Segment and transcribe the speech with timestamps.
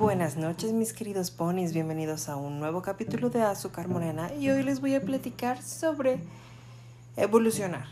[0.00, 4.62] Buenas noches mis queridos ponis, bienvenidos a un nuevo capítulo de Azúcar Morena y hoy
[4.62, 6.20] les voy a platicar sobre
[7.18, 7.84] evolucionar.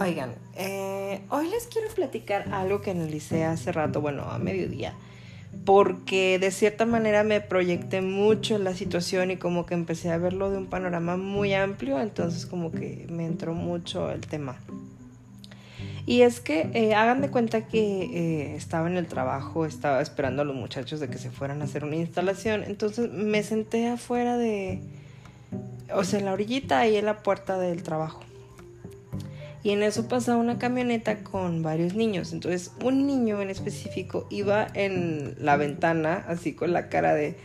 [0.00, 4.94] Oigan, eh, hoy les quiero platicar algo que analicé hace rato, bueno, a mediodía,
[5.64, 10.18] porque de cierta manera me proyecté mucho en la situación y como que empecé a
[10.18, 14.58] verlo de un panorama muy amplio, entonces como que me entró mucho el tema.
[16.10, 20.42] Y es que eh, hagan de cuenta que eh, estaba en el trabajo, estaba esperando
[20.42, 22.64] a los muchachos de que se fueran a hacer una instalación.
[22.64, 24.80] Entonces me senté afuera de,
[25.94, 28.24] o sea, en la orillita ahí en la puerta del trabajo.
[29.62, 32.32] Y en eso pasaba una camioneta con varios niños.
[32.32, 37.36] Entonces un niño en específico iba en la ventana así con la cara de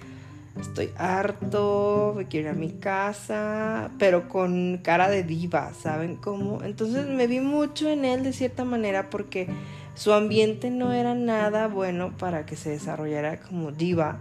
[0.59, 6.63] estoy harto, me quiero ir a mi casa, pero con cara de diva, ¿saben cómo?
[6.63, 9.47] Entonces me vi mucho en él de cierta manera porque
[9.95, 14.17] su ambiente no era nada bueno para que se desarrollara como diva,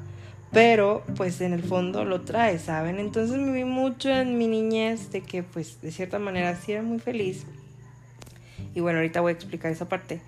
[0.52, 2.98] pero pues en el fondo lo trae, ¿saben?
[2.98, 6.82] Entonces me vi mucho en mi niñez de que pues de cierta manera sí era
[6.82, 7.44] muy feliz.
[8.74, 10.20] Y bueno, ahorita voy a explicar esa parte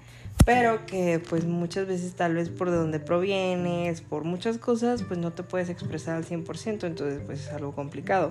[0.47, 5.19] pero que pues muchas veces tal vez por de donde provienes, por muchas cosas, pues
[5.19, 8.29] no te puedes expresar al 100%, entonces pues es algo complicado.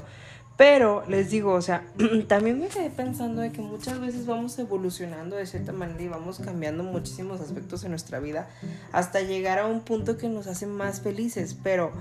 [0.56, 1.86] Pero les digo, o sea,
[2.28, 6.40] también me quedé pensando de que muchas veces vamos evolucionando de cierta manera y vamos
[6.40, 8.48] cambiando muchísimos aspectos en nuestra vida
[8.94, 11.92] hasta llegar a un punto que nos hace más felices, pero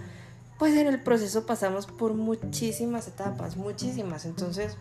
[0.61, 4.27] pues en el proceso pasamos por muchísimas etapas, muchísimas.
[4.27, 4.77] Entonces,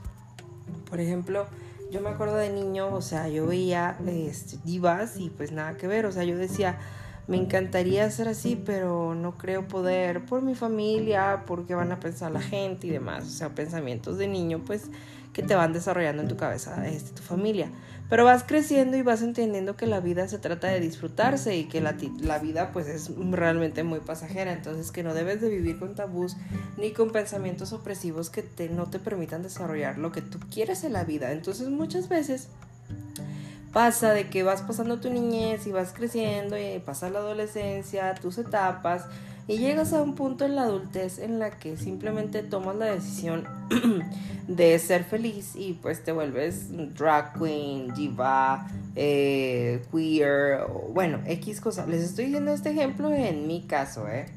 [0.88, 1.48] por ejemplo,
[1.94, 5.86] yo me acuerdo de niño, o sea, yo veía este, divas y pues nada que
[5.86, 6.80] ver, o sea, yo decía,
[7.28, 12.32] me encantaría ser así, pero no creo poder por mi familia, porque van a pensar
[12.32, 14.90] la gente y demás, o sea, pensamientos de niño, pues
[15.34, 17.70] que te van desarrollando en tu cabeza, este, tu familia.
[18.10, 21.82] Pero vas creciendo y vas entendiendo que la vida se trata de disfrutarse y que
[21.82, 25.96] la, la, vida pues es realmente muy pasajera, entonces que no debes de vivir con
[25.96, 26.38] tabús
[26.78, 30.94] ni con pensamientos opresivos que te, no te permitan desarrollar lo que tú quieres en
[30.94, 31.32] la vida.
[31.32, 32.50] Entonces muchas veces
[33.72, 38.38] pasa de que vas pasando tu niñez y vas creciendo y pasa la adolescencia, tus
[38.38, 39.06] etapas
[39.48, 43.46] y llegas a un punto en la adultez en la que simplemente tomas la decisión
[44.48, 51.88] de ser feliz y pues te vuelves drag queen, diva, eh, queer, bueno, X cosas.
[51.88, 54.28] Les estoy diciendo este ejemplo en mi caso, ¿eh?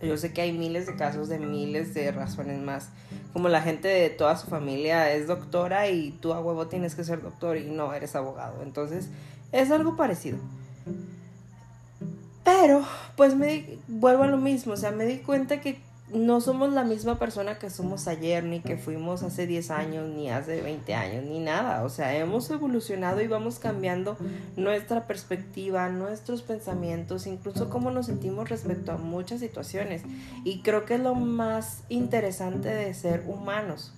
[0.00, 2.90] Yo sé que hay miles de casos de miles de razones más.
[3.32, 7.02] Como la gente de toda su familia es doctora y tú a huevo tienes que
[7.02, 8.62] ser doctor y no eres abogado.
[8.62, 9.08] Entonces
[9.50, 10.38] es algo parecido.
[12.44, 12.84] Pero,
[13.18, 15.80] pues me vuelvo a lo mismo, o sea, me di cuenta que
[16.14, 20.30] no somos la misma persona que somos ayer, ni que fuimos hace 10 años, ni
[20.30, 21.82] hace 20 años, ni nada.
[21.82, 24.16] O sea, hemos evolucionado y vamos cambiando
[24.56, 30.02] nuestra perspectiva, nuestros pensamientos, incluso cómo nos sentimos respecto a muchas situaciones.
[30.44, 33.92] Y creo que es lo más interesante de ser humanos,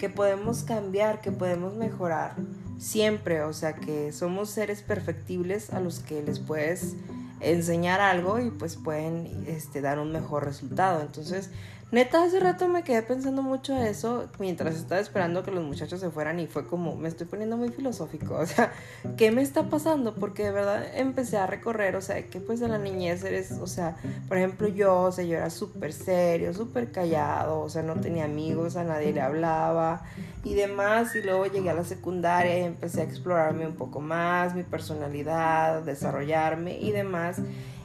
[0.00, 2.34] que podemos cambiar, que podemos mejorar
[2.78, 3.42] siempre.
[3.42, 6.96] O sea, que somos seres perfectibles a los que les puedes
[7.42, 11.00] enseñar algo y pues pueden este, dar un mejor resultado.
[11.02, 11.50] Entonces,
[11.92, 16.10] neta, hace rato me quedé pensando mucho eso mientras estaba esperando que los muchachos se
[16.10, 18.72] fueran y fue como, me estoy poniendo muy filosófico, o sea,
[19.18, 20.14] ¿qué me está pasando?
[20.14, 23.66] Porque de verdad empecé a recorrer, o sea, que pues de la niñez eres, o
[23.66, 28.00] sea, por ejemplo yo, o sea, yo era súper serio, súper callado, o sea, no
[28.00, 30.02] tenía amigos, a nadie le hablaba
[30.44, 34.54] y demás, y luego llegué a la secundaria y empecé a explorarme un poco más,
[34.54, 37.31] mi personalidad, desarrollarme y demás.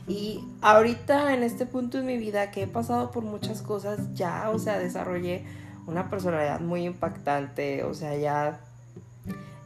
[0.07, 4.49] Y ahorita en este punto de mi vida que he pasado por muchas cosas, ya,
[4.49, 5.43] o sea, desarrollé
[5.85, 8.59] una personalidad muy impactante, o sea, ya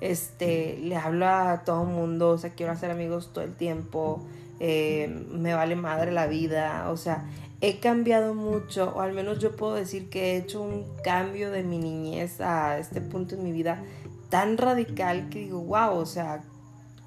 [0.01, 4.25] este, le hablo a todo el mundo, o sea, quiero hacer amigos todo el tiempo,
[4.59, 7.23] eh, me vale madre la vida, o sea,
[7.61, 11.63] he cambiado mucho, o al menos yo puedo decir que he hecho un cambio de
[11.63, 13.83] mi niñez a este punto en mi vida
[14.29, 16.43] tan radical que digo, wow, o sea,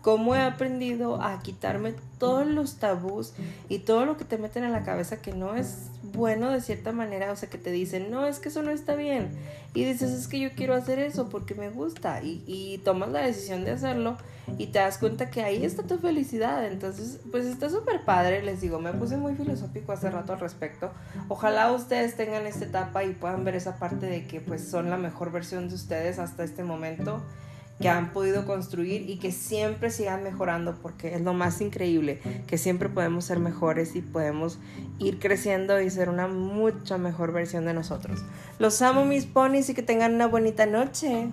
[0.05, 3.33] cómo he aprendido a quitarme todos los tabús
[3.71, 6.93] y todo lo que te meten en la cabeza que no es bueno de cierta
[6.93, 9.31] manera, o sea, que te dicen, no, es que eso no está bien.
[9.73, 12.23] Y dices, es que yo quiero hacer eso porque me gusta.
[12.23, 14.19] Y, y tomas la decisión de hacerlo
[14.59, 16.67] y te das cuenta que ahí está tu felicidad.
[16.67, 20.93] Entonces, pues está súper padre, les digo, me puse muy filosófico hace rato al respecto.
[21.29, 24.99] Ojalá ustedes tengan esta etapa y puedan ver esa parte de que pues son la
[24.99, 27.23] mejor versión de ustedes hasta este momento
[27.81, 32.57] que han podido construir y que siempre sigan mejorando porque es lo más increíble, que
[32.57, 34.59] siempre podemos ser mejores y podemos
[34.99, 38.25] ir creciendo y ser una mucha mejor versión de nosotros.
[38.59, 41.29] Los amo mis ponis y que tengan una bonita noche.